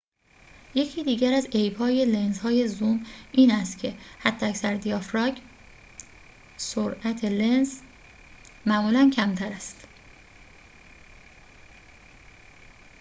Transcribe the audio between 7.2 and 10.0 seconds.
لنز معمولاً کمتر است